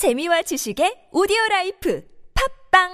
[0.00, 2.02] 재미와 지식의 오디오 라이프
[2.32, 2.88] 팝빵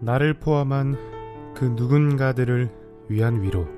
[0.00, 0.96] 나를 포함한
[1.54, 3.68] 그 누군가들을 위한 위로.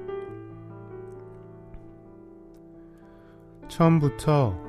[3.69, 4.68] 처음부터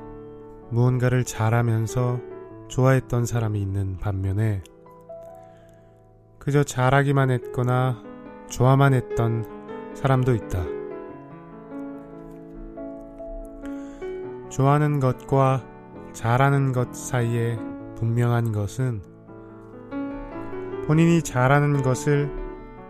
[0.70, 2.20] 무언가를 잘하면서
[2.68, 4.62] 좋아했던 사람이 있는 반면에
[6.38, 8.02] 그저 잘하기만 했거나
[8.48, 9.44] 좋아만 했던
[9.94, 10.64] 사람도 있다.
[14.48, 15.64] 좋아하는 것과
[16.12, 17.58] 잘하는 것 사이에
[17.96, 19.02] 분명한 것은
[20.86, 22.30] 본인이 잘하는 것을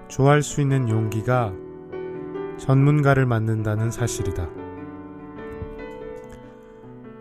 [0.08, 1.52] 좋아할 수 있는 용기가
[2.58, 4.59] 전문가를 만든다는 사실이다.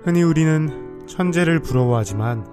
[0.03, 2.45] 흔히 우리는 천재를 부러워하지만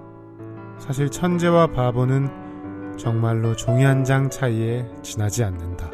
[0.79, 5.89] 사실 천재와 바보는 정말로 종이 한 장 차이에 지나지 않는다.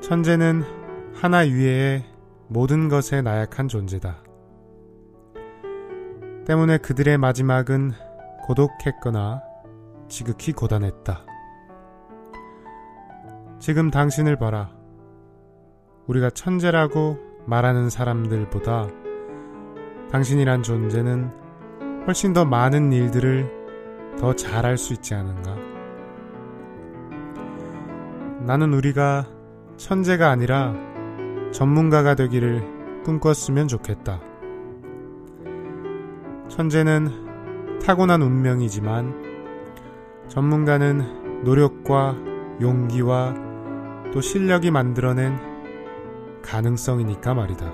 [0.00, 0.62] 천재는
[1.14, 2.04] 하나 이외의
[2.48, 4.22] 모든 것에 나약한 존재다.
[6.46, 7.92] 때문에 그들의 마지막은
[8.46, 9.42] 고독했거나
[10.08, 11.26] 지극히 고단했다.
[13.58, 14.70] 지금 당신을 봐라.
[16.06, 18.88] 우리가 천재라고 말하는 사람들보다
[20.10, 21.30] 당신이란 존재는
[22.06, 25.56] 훨씬 더 많은 일들을 더 잘할 수 있지 않은가?
[28.40, 29.26] 나는 우리가
[29.76, 30.74] 천재가 아니라
[31.52, 34.20] 전문가가 되기를 꿈꿨으면 좋겠다.
[36.48, 39.26] 천재는 타고난 운명이지만
[40.28, 42.16] 전문가는 노력과
[42.60, 43.34] 용기와
[44.12, 45.55] 또 실력이 만들어낸
[46.46, 47.72] 가능성이니까 말이다.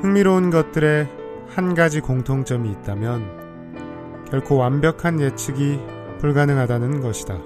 [0.00, 1.08] 흥미로운 것들에
[1.48, 5.80] 한 가지 공통점이 있다면 결코 완벽한 예측이
[6.18, 7.38] 불가능하다는 것이다.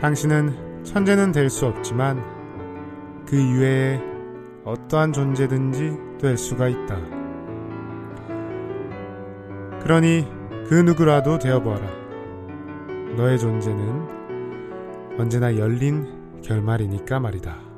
[0.00, 2.24] 당신은 천재는 될 수 없지만
[3.26, 4.00] 그 이외에
[4.64, 6.96] 어떠한 존재든지 될 수가 있다.
[9.82, 10.26] 그러니
[10.68, 11.86] 그 누구라도 되어보아라.
[13.16, 14.19] 너의 존재는
[15.18, 17.69] 언제나 열린 결말이니까 말이다.